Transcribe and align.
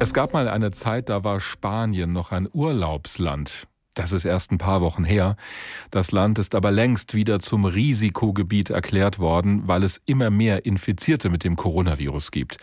Es 0.00 0.14
gab 0.14 0.32
mal 0.32 0.48
eine 0.48 0.70
Zeit, 0.70 1.08
da 1.08 1.24
war 1.24 1.40
Spanien 1.40 2.12
noch 2.12 2.30
ein 2.30 2.48
Urlaubsland. 2.52 3.66
Das 3.94 4.12
ist 4.12 4.24
erst 4.24 4.52
ein 4.52 4.58
paar 4.58 4.80
Wochen 4.80 5.02
her. 5.02 5.36
Das 5.90 6.12
Land 6.12 6.38
ist 6.38 6.54
aber 6.54 6.70
längst 6.70 7.14
wieder 7.14 7.40
zum 7.40 7.64
Risikogebiet 7.64 8.70
erklärt 8.70 9.18
worden, 9.18 9.66
weil 9.66 9.82
es 9.82 10.00
immer 10.06 10.30
mehr 10.30 10.64
Infizierte 10.64 11.30
mit 11.30 11.42
dem 11.42 11.56
Coronavirus 11.56 12.30
gibt. 12.30 12.58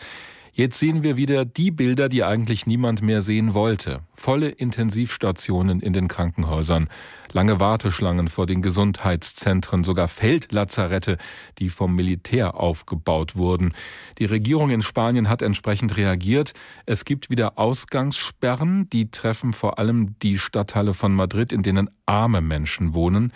Jetzt 0.56 0.78
sehen 0.78 1.02
wir 1.02 1.18
wieder 1.18 1.44
die 1.44 1.70
Bilder, 1.70 2.08
die 2.08 2.24
eigentlich 2.24 2.64
niemand 2.64 3.02
mehr 3.02 3.20
sehen 3.20 3.52
wollte. 3.52 4.00
Volle 4.14 4.48
Intensivstationen 4.48 5.80
in 5.80 5.92
den 5.92 6.08
Krankenhäusern, 6.08 6.88
lange 7.30 7.60
Warteschlangen 7.60 8.28
vor 8.28 8.46
den 8.46 8.62
Gesundheitszentren, 8.62 9.84
sogar 9.84 10.08
Feldlazarette, 10.08 11.18
die 11.58 11.68
vom 11.68 11.94
Militär 11.94 12.58
aufgebaut 12.58 13.36
wurden. 13.36 13.74
Die 14.16 14.24
Regierung 14.24 14.70
in 14.70 14.80
Spanien 14.80 15.28
hat 15.28 15.42
entsprechend 15.42 15.98
reagiert. 15.98 16.54
Es 16.86 17.04
gibt 17.04 17.28
wieder 17.28 17.58
Ausgangssperren, 17.58 18.88
die 18.88 19.10
treffen 19.10 19.52
vor 19.52 19.78
allem 19.78 20.18
die 20.20 20.38
Stadtteile 20.38 20.94
von 20.94 21.14
Madrid, 21.14 21.52
in 21.52 21.62
denen 21.62 21.90
arme 22.06 22.40
Menschen 22.40 22.94
wohnen. 22.94 23.30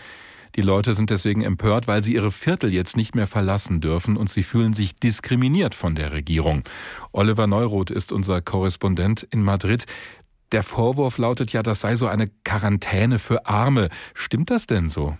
Die 0.56 0.62
Leute 0.62 0.94
sind 0.94 1.10
deswegen 1.10 1.42
empört, 1.42 1.86
weil 1.86 2.02
sie 2.02 2.14
ihre 2.14 2.30
Viertel 2.30 2.72
jetzt 2.72 2.96
nicht 2.96 3.14
mehr 3.14 3.26
verlassen 3.26 3.80
dürfen 3.80 4.16
und 4.16 4.30
sie 4.30 4.42
fühlen 4.42 4.74
sich 4.74 4.96
diskriminiert 4.96 5.74
von 5.74 5.94
der 5.94 6.12
Regierung. 6.12 6.64
Oliver 7.12 7.46
Neuroth 7.46 7.90
ist 7.90 8.12
unser 8.12 8.40
Korrespondent 8.42 9.22
in 9.30 9.42
Madrid. 9.42 9.86
Der 10.52 10.62
Vorwurf 10.62 11.18
lautet 11.18 11.52
ja, 11.52 11.62
das 11.62 11.80
sei 11.80 11.94
so 11.94 12.08
eine 12.08 12.28
Quarantäne 12.44 13.18
für 13.18 13.46
Arme. 13.46 13.88
Stimmt 14.14 14.50
das 14.50 14.66
denn 14.66 14.88
so? 14.88 15.16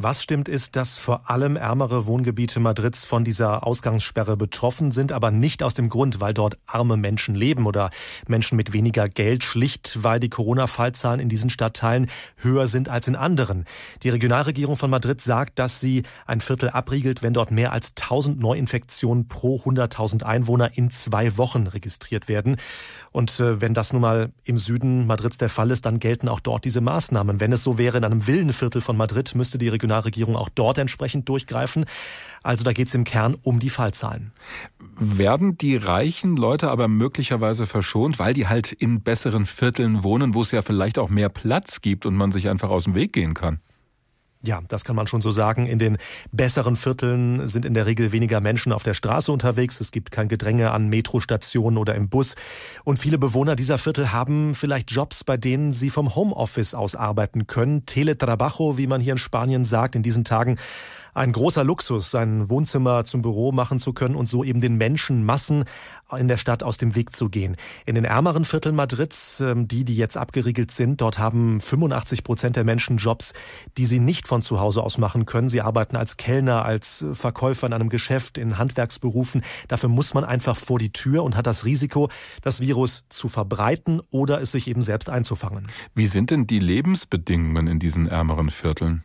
Was 0.00 0.22
stimmt 0.22 0.48
ist, 0.48 0.76
dass 0.76 0.96
vor 0.96 1.28
allem 1.28 1.56
ärmere 1.56 2.06
Wohngebiete 2.06 2.60
Madrids 2.60 3.04
von 3.04 3.24
dieser 3.24 3.66
Ausgangssperre 3.66 4.36
betroffen 4.36 4.92
sind, 4.92 5.10
aber 5.10 5.32
nicht 5.32 5.60
aus 5.60 5.74
dem 5.74 5.88
Grund, 5.88 6.20
weil 6.20 6.34
dort 6.34 6.56
arme 6.68 6.96
Menschen 6.96 7.34
leben 7.34 7.66
oder 7.66 7.90
Menschen 8.28 8.54
mit 8.54 8.72
weniger 8.72 9.08
Geld, 9.08 9.42
schlicht 9.42 10.04
weil 10.04 10.20
die 10.20 10.28
Corona-Fallzahlen 10.28 11.18
in 11.18 11.28
diesen 11.28 11.50
Stadtteilen 11.50 12.08
höher 12.36 12.68
sind 12.68 12.88
als 12.88 13.08
in 13.08 13.16
anderen. 13.16 13.64
Die 14.04 14.10
Regionalregierung 14.10 14.76
von 14.76 14.88
Madrid 14.88 15.20
sagt, 15.20 15.58
dass 15.58 15.80
sie 15.80 16.04
ein 16.26 16.40
Viertel 16.40 16.70
abriegelt, 16.70 17.24
wenn 17.24 17.32
dort 17.32 17.50
mehr 17.50 17.72
als 17.72 17.94
1000 18.00 18.38
Neuinfektionen 18.38 19.26
pro 19.26 19.56
100.000 19.56 20.22
Einwohner 20.22 20.78
in 20.78 20.92
zwei 20.92 21.36
Wochen 21.36 21.66
registriert 21.66 22.28
werden. 22.28 22.56
Und 23.10 23.40
äh, 23.40 23.60
wenn 23.60 23.74
das 23.74 23.92
nun 23.92 24.02
mal 24.02 24.30
im 24.44 24.58
Süden 24.58 25.08
Madrids 25.08 25.38
der 25.38 25.48
Fall 25.48 25.72
ist, 25.72 25.86
dann 25.86 25.98
gelten 25.98 26.28
auch 26.28 26.38
dort 26.38 26.64
diese 26.64 26.80
Maßnahmen. 26.80 27.40
Wenn 27.40 27.52
es 27.52 27.64
so 27.64 27.78
wäre 27.78 27.98
in 27.98 28.04
einem 28.04 28.28
Villenviertel 28.28 28.80
von 28.80 28.96
Madrid, 28.96 29.34
müsste 29.34 29.58
die 29.58 29.68
Region 29.68 29.87
Regionalregierung 29.88 30.36
auch 30.36 30.48
dort 30.48 30.78
entsprechend 30.78 31.28
durchgreifen. 31.28 31.84
Also 32.42 32.64
da 32.64 32.72
geht 32.72 32.88
es 32.88 32.94
im 32.94 33.04
Kern 33.04 33.36
um 33.42 33.58
die 33.58 33.70
Fallzahlen. 33.70 34.32
Werden 34.98 35.58
die 35.58 35.76
reichen 35.76 36.36
Leute 36.36 36.70
aber 36.70 36.88
möglicherweise 36.88 37.66
verschont, 37.66 38.18
weil 38.18 38.34
die 38.34 38.46
halt 38.46 38.72
in 38.72 39.02
besseren 39.02 39.46
Vierteln 39.46 40.02
wohnen, 40.02 40.34
wo 40.34 40.42
es 40.42 40.50
ja 40.50 40.62
vielleicht 40.62 40.98
auch 40.98 41.08
mehr 41.08 41.28
Platz 41.28 41.80
gibt 41.80 42.06
und 42.06 42.14
man 42.14 42.32
sich 42.32 42.48
einfach 42.48 42.70
aus 42.70 42.84
dem 42.84 42.94
Weg 42.94 43.12
gehen 43.12 43.34
kann? 43.34 43.60
Ja, 44.40 44.60
das 44.68 44.84
kann 44.84 44.94
man 44.94 45.08
schon 45.08 45.20
so 45.20 45.32
sagen. 45.32 45.66
In 45.66 45.80
den 45.80 45.98
besseren 46.30 46.76
Vierteln 46.76 47.48
sind 47.48 47.64
in 47.64 47.74
der 47.74 47.86
Regel 47.86 48.12
weniger 48.12 48.40
Menschen 48.40 48.70
auf 48.72 48.84
der 48.84 48.94
Straße 48.94 49.32
unterwegs. 49.32 49.80
Es 49.80 49.90
gibt 49.90 50.12
kein 50.12 50.28
Gedränge 50.28 50.70
an 50.70 50.88
Metrostationen 50.88 51.76
oder 51.76 51.96
im 51.96 52.08
Bus. 52.08 52.36
Und 52.84 53.00
viele 53.00 53.18
Bewohner 53.18 53.56
dieser 53.56 53.78
Viertel 53.78 54.12
haben 54.12 54.54
vielleicht 54.54 54.92
Jobs, 54.92 55.24
bei 55.24 55.36
denen 55.36 55.72
sie 55.72 55.90
vom 55.90 56.14
Homeoffice 56.14 56.74
aus 56.74 56.94
arbeiten 56.94 57.48
können. 57.48 57.84
Teletrabajo, 57.84 58.78
wie 58.78 58.86
man 58.86 59.00
hier 59.00 59.12
in 59.12 59.18
Spanien 59.18 59.64
sagt, 59.64 59.96
in 59.96 60.04
diesen 60.04 60.22
Tagen 60.22 60.56
ein 61.14 61.32
großer 61.32 61.64
Luxus, 61.64 62.10
sein 62.10 62.48
Wohnzimmer 62.48 63.04
zum 63.04 63.22
Büro 63.22 63.52
machen 63.52 63.80
zu 63.80 63.92
können 63.92 64.14
und 64.14 64.28
so 64.28 64.44
eben 64.44 64.60
den 64.60 64.76
Menschenmassen 64.76 65.64
in 66.16 66.28
der 66.28 66.38
Stadt 66.38 66.62
aus 66.62 66.78
dem 66.78 66.94
Weg 66.94 67.14
zu 67.14 67.28
gehen. 67.28 67.56
In 67.84 67.94
den 67.94 68.04
ärmeren 68.04 68.44
Vierteln 68.44 68.74
Madrids, 68.74 69.40
ähm, 69.40 69.68
die, 69.68 69.84
die 69.84 69.96
jetzt 69.96 70.16
abgeriegelt 70.16 70.70
sind, 70.70 71.00
dort 71.00 71.18
haben 71.18 71.60
85 71.60 72.24
Prozent 72.24 72.56
der 72.56 72.64
Menschen 72.64 72.96
Jobs, 72.96 73.34
die 73.76 73.84
sie 73.84 74.00
nicht 74.00 74.26
von 74.26 74.40
zu 74.40 74.60
Hause 74.60 74.82
aus 74.82 74.98
machen 74.98 75.26
können. 75.26 75.48
Sie 75.48 75.60
arbeiten 75.60 75.96
als 75.96 76.16
Kellner, 76.16 76.64
als 76.64 77.04
Verkäufer 77.12 77.66
in 77.66 77.72
einem 77.72 77.90
Geschäft, 77.90 78.38
in 78.38 78.58
Handwerksberufen. 78.58 79.42
Dafür 79.68 79.88
muss 79.88 80.14
man 80.14 80.24
einfach 80.24 80.56
vor 80.56 80.78
die 80.78 80.92
Tür 80.92 81.24
und 81.24 81.36
hat 81.36 81.46
das 81.46 81.64
Risiko, 81.64 82.08
das 82.42 82.60
Virus 82.60 83.04
zu 83.08 83.28
verbreiten 83.28 84.00
oder 84.10 84.40
es 84.40 84.52
sich 84.52 84.68
eben 84.68 84.82
selbst 84.82 85.10
einzufangen. 85.10 85.68
Wie 85.94 86.06
sind 86.06 86.30
denn 86.30 86.46
die 86.46 86.58
Lebensbedingungen 86.58 87.66
in 87.66 87.78
diesen 87.78 88.08
ärmeren 88.08 88.50
Vierteln? 88.50 89.02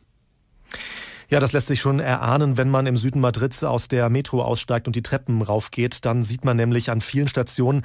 Ja, 1.34 1.40
das 1.40 1.52
lässt 1.52 1.66
sich 1.66 1.82
schon 1.82 2.00
erahnen, 2.00 2.58
wenn 2.58 2.70
man 2.70 2.86
im 2.86 2.96
Süden 2.96 3.20
Madrids 3.20 3.64
aus 3.64 3.88
der 3.88 4.08
Metro 4.12 4.44
aussteigt 4.44 4.86
und 4.86 4.96
die 4.96 5.02
Treppen 5.02 5.42
raufgeht. 5.42 6.06
Dann 6.06 6.22
sieht 6.22 6.46
man 6.46 6.58
nämlich 6.58 6.92
an 6.92 7.02
vielen 7.02 7.28
Stationen 7.28 7.82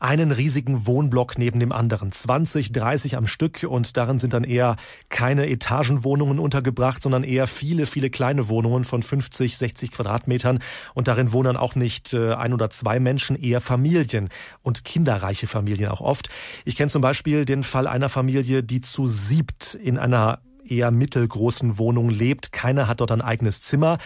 einen 0.00 0.32
riesigen 0.32 0.84
Wohnblock 0.84 1.38
neben 1.38 1.60
dem 1.60 1.70
anderen. 1.70 2.10
20, 2.10 2.72
30 2.72 3.16
am 3.16 3.28
Stück 3.28 3.62
und 3.62 3.96
darin 3.96 4.18
sind 4.18 4.32
dann 4.32 4.42
eher 4.42 4.74
keine 5.10 5.48
Etagenwohnungen 5.48 6.40
untergebracht, 6.40 7.00
sondern 7.00 7.22
eher 7.22 7.46
viele, 7.46 7.86
viele 7.86 8.10
kleine 8.10 8.48
Wohnungen 8.48 8.82
von 8.82 9.04
50, 9.04 9.56
60 9.56 9.92
Quadratmetern 9.92 10.58
und 10.94 11.06
darin 11.06 11.30
wohnen 11.30 11.56
auch 11.56 11.76
nicht 11.76 12.14
äh, 12.14 12.34
ein 12.34 12.52
oder 12.52 12.68
zwei 12.68 12.98
Menschen, 12.98 13.40
eher 13.40 13.60
Familien 13.60 14.28
und 14.62 14.84
kinderreiche 14.84 15.46
Familien 15.46 15.90
auch 15.90 16.00
oft. 16.00 16.30
Ich 16.64 16.74
kenne 16.74 16.90
zum 16.90 17.02
Beispiel 17.02 17.44
den 17.44 17.62
Fall 17.62 17.86
einer 17.86 18.08
Familie, 18.08 18.64
die 18.64 18.80
zu 18.80 19.06
siebt 19.06 19.74
in 19.74 19.98
einer 19.98 20.40
eher 20.70 20.90
mittelgroßen 20.90 21.78
Wohnung 21.78 22.10
lebt. 22.10 22.52
Keiner 22.52 22.88
hat 22.88 23.00
dort 23.00 23.10
ein 23.10 23.22
eigenes 23.22 23.62
Zimmer. 23.62 23.98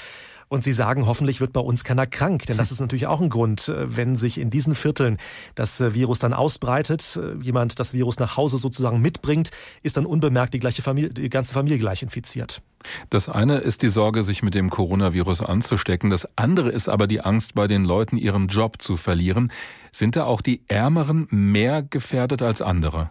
Und 0.53 0.63
Sie 0.63 0.73
sagen, 0.75 1.07
hoffentlich 1.07 1.41
wird 1.41 1.55
bei 1.55 1.63
uns 1.63 1.83
keiner 1.83 2.07
krank. 2.07 2.45
Denn 2.45 2.59
das 2.59 2.71
ist 2.71 2.79
natürlich 2.79 3.07
auch 3.07 3.23
ein 3.23 3.31
Grund, 3.31 3.71
äh, 3.71 3.97
wenn 3.97 4.17
sich 4.17 4.37
in 4.37 4.51
diesen 4.51 4.75
Vierteln 4.75 5.17
das 5.55 5.81
äh, 5.81 5.95
Virus 5.95 6.19
dann 6.19 6.35
ausbreitet, 6.35 7.19
äh, 7.19 7.43
jemand 7.43 7.81
das 7.81 7.95
Virus 7.95 8.19
nach 8.19 8.37
Hause 8.37 8.59
sozusagen 8.59 9.01
mitbringt, 9.01 9.51
ist 9.83 9.97
dann 9.97 10.05
unbemerkt 10.05 10.53
die, 10.53 10.59
gleiche 10.59 10.83
Familie, 10.83 11.09
die 11.09 11.31
ganze 11.31 11.55
Familie 11.55 11.79
gleich 11.79 12.03
infiziert. 12.03 12.61
Das 13.09 13.31
eine 13.31 13.61
ist 13.61 13.81
die 13.81 13.89
Sorge, 13.89 14.23
sich 14.25 14.43
mit 14.43 14.55
dem 14.55 14.69
Coronavirus 14.69 15.41
anzustecken. 15.41 16.11
Das 16.11 16.29
andere 16.37 16.69
ist 16.69 16.91
aber 16.91 17.07
die 17.07 17.23
Angst, 17.23 17.55
bei 17.55 17.67
den 17.67 17.87
Leuten 17.87 18.19
ihren 18.19 18.49
Job 18.49 18.83
zu 18.83 18.99
verlieren. 18.99 19.51
Sind 19.91 20.17
da 20.17 20.25
auch 20.25 20.43
die 20.43 20.61
Ärmeren 20.69 21.29
mehr 21.31 21.83
gefährdet 21.83 22.43
als 22.43 22.61
andere? 22.61 23.11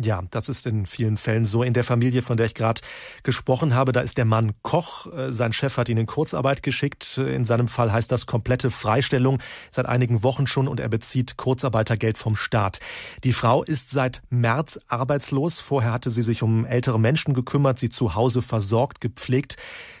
Ja, 0.00 0.22
das 0.32 0.48
ist 0.48 0.66
in 0.66 0.86
vielen 0.86 1.16
Fällen 1.16 1.46
so. 1.46 1.62
In 1.62 1.72
der 1.72 1.84
Familie, 1.84 2.20
von 2.20 2.36
der 2.36 2.46
ich 2.46 2.54
gerade 2.54 2.80
gesprochen 3.22 3.76
habe, 3.76 3.92
da 3.92 4.00
ist 4.00 4.18
der 4.18 4.24
Mann 4.24 4.52
Koch. 4.62 5.06
Äh, 5.12 5.30
sein 5.30 5.52
Chef 5.52 5.76
hat 5.76 5.88
ihn 5.88 5.98
in 5.98 6.06
Kurzarbeit 6.06 6.64
geschickt. 6.64 7.16
Äh, 7.16 7.32
in 7.32 7.44
seinem 7.44 7.68
Fall 7.68 7.92
heißt 7.92 8.10
das 8.10 8.26
komplette 8.26 8.72
Freistellung 8.72 9.38
seit 9.70 9.86
einigen 9.86 10.24
Wochen 10.24 10.48
schon 10.48 10.66
und 10.66 10.80
er 10.80 10.88
bezieht 10.88 11.36
Kurzarbeitergeld 11.36 12.18
vom 12.18 12.34
Staat. 12.34 12.80
Die 13.22 13.32
Frau 13.32 13.62
ist 13.62 13.90
seit 13.90 14.22
März 14.30 14.80
arbeitslos. 14.88 15.60
Vorher 15.60 15.92
hatte 15.92 16.10
sie 16.10 16.22
sich 16.22 16.42
um 16.42 16.66
ältere 16.66 16.98
Menschen 16.98 17.32
gekümmert, 17.32 17.78
sie 17.78 17.88
zu 17.88 18.16
Hause 18.16 18.42
versorgt, 18.42 19.00
gepflegt. 19.00 19.56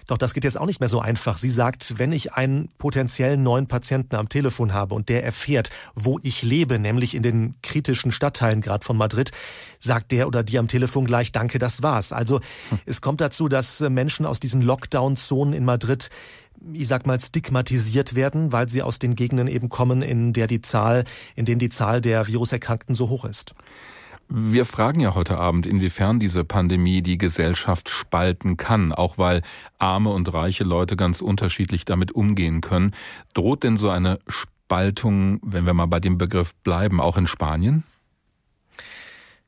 Doch 0.06 0.18
das 0.18 0.34
geht 0.34 0.44
jetzt 0.44 0.58
auch 0.58 0.66
nicht 0.66 0.80
mehr 0.80 0.88
so 0.88 1.00
einfach. 1.00 1.38
Sie 1.38 1.48
sagt, 1.48 1.98
wenn 1.98 2.12
ich 2.12 2.34
einen 2.34 2.68
potenziellen 2.76 3.42
neuen 3.42 3.68
Patienten 3.68 4.16
am 4.16 4.28
Telefon 4.28 4.74
habe 4.74 4.94
und 4.94 5.08
der 5.08 5.24
erfährt, 5.24 5.70
wo 5.94 6.18
ich 6.22 6.42
lebe, 6.42 6.78
nämlich 6.78 7.14
in 7.14 7.22
den 7.22 7.54
kritischen 7.62 8.12
Stadtteilen 8.12 8.60
gerade 8.60 8.84
von 8.84 8.98
Madrid, 8.98 9.30
sagt 9.84 10.12
der 10.12 10.26
oder 10.26 10.42
die 10.42 10.58
am 10.58 10.68
Telefon 10.68 11.06
gleich, 11.06 11.32
danke, 11.32 11.58
das 11.58 11.82
war's. 11.82 12.12
Also 12.12 12.40
hm. 12.70 12.78
es 12.86 13.00
kommt 13.00 13.20
dazu, 13.20 13.48
dass 13.48 13.80
Menschen 13.80 14.26
aus 14.26 14.40
diesen 14.40 14.62
Lockdown-Zonen 14.62 15.54
in 15.54 15.64
Madrid 15.64 16.10
ich 16.72 16.88
sag 16.88 17.06
mal, 17.06 17.20
stigmatisiert 17.20 18.14
werden, 18.14 18.52
weil 18.52 18.68
sie 18.68 18.82
aus 18.82 18.98
den 18.98 19.16
Gegenden 19.16 19.48
eben 19.48 19.68
kommen, 19.68 20.02
in 20.02 20.32
der 20.32 20.46
die 20.46 20.62
Zahl, 20.62 21.04
in 21.34 21.44
denen 21.44 21.58
die 21.58 21.68
Zahl 21.68 22.00
der 22.00 22.26
Viruserkrankten 22.26 22.94
so 22.94 23.08
hoch 23.08 23.24
ist. 23.24 23.54
Wir 24.28 24.64
fragen 24.64 25.00
ja 25.00 25.14
heute 25.14 25.36
Abend, 25.36 25.66
inwiefern 25.66 26.18
diese 26.18 26.44
Pandemie 26.44 27.02
die 27.02 27.18
Gesellschaft 27.18 27.90
spalten 27.90 28.56
kann, 28.56 28.92
auch 28.92 29.18
weil 29.18 29.42
arme 29.78 30.10
und 30.10 30.32
reiche 30.32 30.64
Leute 30.64 30.96
ganz 30.96 31.20
unterschiedlich 31.20 31.84
damit 31.84 32.12
umgehen 32.12 32.62
können. 32.62 32.92
Droht 33.34 33.62
denn 33.62 33.76
so 33.76 33.90
eine 33.90 34.18
Spaltung, 34.26 35.40
wenn 35.42 35.66
wir 35.66 35.74
mal 35.74 35.86
bei 35.86 36.00
dem 36.00 36.16
Begriff 36.16 36.54
bleiben, 36.62 37.00
auch 37.00 37.18
in 37.18 37.26
Spanien? 37.26 37.84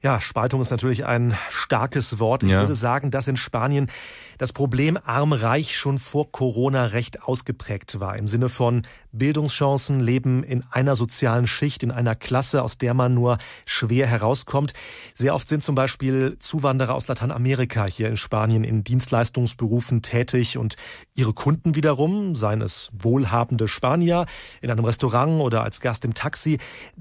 Ja, 0.03 0.21
Spaltung 0.21 0.61
ist 0.61 0.71
natürlich 0.71 1.07
ein 1.07 1.37
starkes 1.51 2.19
Wort. 2.19 2.43
Ich 2.43 2.51
ja. 2.51 2.61
würde 2.61 2.75
sagen, 2.75 3.11
dass 3.11 3.29
in 3.29 3.37
Spanien 3.37 3.91
das 4.39 4.53
Problem 4.53 4.99
arm-reich 5.03 5.77
schon 5.77 5.99
vor 5.99 6.31
Corona 6.31 6.85
recht 6.85 7.23
ausgeprägt 7.23 7.99
war. 7.99 8.17
Im 8.17 8.27
Sinne 8.27 8.51
von 8.51 8.83
Bildungschancen, 9.13 9.99
Leben 10.01 10.43
in 10.45 10.63
einer 10.71 10.95
sozialen 10.95 11.47
Schicht, 11.47 11.83
in 11.83 11.91
einer 11.91 12.15
Klasse, 12.15 12.63
aus 12.63 12.77
der 12.77 12.93
man 12.93 13.15
nur 13.15 13.39
schwer 13.65 14.07
herauskommt. 14.07 14.75
Sehr 15.15 15.35
oft 15.35 15.49
sind 15.49 15.63
zum 15.63 15.75
Beispiel 15.75 16.37
Zuwanderer 16.39 16.95
aus 16.95 17.09
Lateinamerika 17.09 17.87
hier 17.87 18.09
in 18.09 18.19
Spanien 18.19 18.65
in 18.65 18.85
Dienstleistungsberufen 18.85 20.03
tätig 20.03 20.59
und 20.59 20.77
ihre 21.15 21.33
Kunden 21.33 21.75
wiederum, 21.75 22.37
seien 22.37 22.61
es 22.61 22.91
wohlhabende 22.93 23.69
Spanier 23.69 24.27
in 24.61 24.71
einem 24.71 24.85
Restaurant 24.85 25.41
oder 25.41 25.63
als 25.63 25.81
Gast 25.81 26.05
im 26.05 26.13
Taxi, 26.13 26.59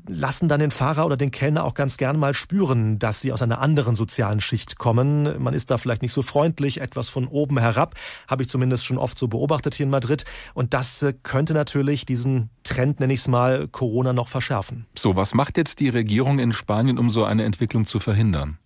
lassen 0.08 0.48
dann 0.48 0.62
den 0.62 0.72
Fahrer 0.72 1.06
oder 1.06 1.18
den 1.18 1.32
Kellner 1.32 1.66
auch 1.66 1.74
ganz 1.74 1.98
gern 1.98 2.18
mal 2.18 2.34
spüren, 2.34 2.85
Dass 3.00 3.22
sie 3.22 3.32
aus 3.32 3.42
einer 3.42 3.60
anderen 3.60 3.96
sozialen 3.96 4.42
Schicht 4.42 4.78
kommen. 4.78 5.42
Man 5.42 5.54
ist 5.54 5.72
da 5.72 5.78
vielleicht 5.78 6.02
nicht 6.02 6.14
so 6.14 6.22
freundlich, 6.22 6.82
etwas 6.82 7.10
von 7.10 7.28
oben 7.28 7.58
herab, 7.58 7.96
habe 8.28 8.44
ich 8.44 8.50
zumindest 8.50 8.86
schon 8.86 8.98
oft 8.98 9.18
so 9.18 9.28
beobachtet 9.28 9.76
hier 9.76 9.86
in 9.86 9.90
Madrid. 9.90 10.26
Und 10.54 10.74
das 10.74 11.02
äh, 11.04 11.14
könnte 11.24 11.54
natürlich 11.54 12.06
diesen 12.06 12.50
Trend, 12.64 13.00
nenne 13.00 13.14
ich 13.14 13.20
es 13.20 13.28
mal, 13.28 13.68
Corona 13.68 14.14
noch 14.14 14.28
verschärfen. 14.28 14.86
So, 14.98 15.16
was 15.16 15.34
macht 15.34 15.58
jetzt 15.58 15.80
die 15.80 15.90
Regierung 15.90 16.40
in 16.40 16.52
Spanien, 16.52 16.98
um 16.98 17.10
so 17.10 17.24
eine 17.26 17.44
Entwicklung 17.44 17.86
zu 17.86 18.00
verhindern? 18.00 18.58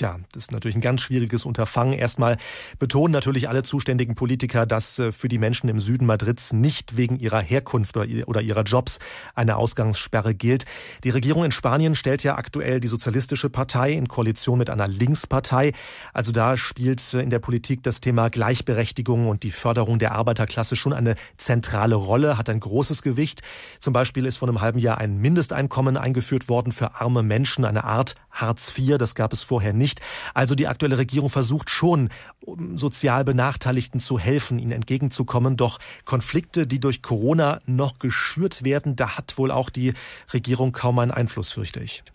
Tja, 0.00 0.18
das 0.32 0.44
ist 0.44 0.52
natürlich 0.52 0.76
ein 0.76 0.80
ganz 0.80 1.02
schwieriges 1.02 1.44
Unterfangen. 1.44 1.92
Erstmal 1.92 2.38
betonen 2.78 3.12
natürlich 3.12 3.50
alle 3.50 3.64
zuständigen 3.64 4.14
Politiker, 4.14 4.64
dass 4.64 4.98
äh, 4.98 5.12
für 5.12 5.28
die 5.28 5.36
Menschen 5.36 5.68
im 5.68 5.78
Süden 5.78 6.06
Madrids 6.06 6.54
nicht 6.54 6.96
wegen 6.96 7.18
ihrer 7.18 7.42
Herkunft 7.42 7.98
oder 7.98 8.40
ihrer 8.40 8.62
Jobs 8.62 8.98
eine 9.34 9.56
Ausgangssperre 9.56 10.34
gilt. 10.34 10.64
Die 11.04 11.10
Regierung 11.10 11.44
in 11.44 11.52
Spanien 11.52 11.94
stellt 11.96 12.22
ja 12.22 12.36
aktuell 12.36 12.80
die 12.80 12.88
Sozialistische 12.88 13.50
Partei 13.50 13.92
in 13.92 14.08
Koalition 14.08 14.56
mit 14.58 14.70
einer 14.70 14.88
Linkspartei. 14.88 15.74
Also 16.14 16.32
da 16.32 16.56
spielt 16.56 17.02
äh, 17.12 17.20
in 17.20 17.28
der 17.28 17.40
Politik 17.40 17.82
das 17.82 18.00
Thema 18.00 18.30
Gleichberechtigung 18.30 19.28
und 19.28 19.42
die 19.42 19.50
Förderung 19.50 19.98
der 19.98 20.12
Arbeiterklasse 20.12 20.76
schon 20.76 20.94
eine 20.94 21.14
zentrale 21.36 21.96
Rolle, 21.96 22.38
hat 22.38 22.48
ein 22.48 22.60
großes 22.60 23.02
Gewicht. 23.02 23.42
Zum 23.78 23.92
Beispiel 23.92 24.24
ist 24.24 24.38
vor 24.38 24.48
einem 24.48 24.62
halben 24.62 24.78
Jahr 24.78 24.96
ein 24.96 25.18
Mindesteinkommen 25.18 25.98
eingeführt 25.98 26.48
worden 26.48 26.72
für 26.72 27.02
arme 27.02 27.22
Menschen, 27.22 27.66
eine 27.66 27.84
Art 27.84 28.14
Hartz 28.30 28.72
IV. 28.78 28.96
Das 28.96 29.14
gab 29.14 29.34
es 29.34 29.42
vorher 29.42 29.74
nicht. 29.74 29.89
Also 30.34 30.54
die 30.54 30.68
aktuelle 30.68 30.98
Regierung 30.98 31.30
versucht 31.30 31.70
schon, 31.70 32.10
sozial 32.74 33.24
Benachteiligten 33.24 34.00
zu 34.00 34.18
helfen, 34.18 34.58
ihnen 34.58 34.72
entgegenzukommen. 34.72 35.56
Doch 35.56 35.78
Konflikte, 36.04 36.66
die 36.66 36.80
durch 36.80 37.02
Corona 37.02 37.58
noch 37.66 37.98
geschürt 37.98 38.64
werden, 38.64 38.96
da 38.96 39.16
hat 39.16 39.38
wohl 39.38 39.50
auch 39.50 39.70
die 39.70 39.94
Regierung 40.32 40.72
kaum 40.72 40.98
einen 40.98 41.10
Einfluss, 41.10 41.52
fürchte 41.52 41.80
ich. 41.80 42.02